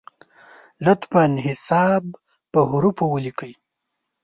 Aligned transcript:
لطفا 0.85 1.25
حساب 1.45 2.03
په 2.51 2.59
حروفو 2.69 3.05
ولیکی! 3.11 3.51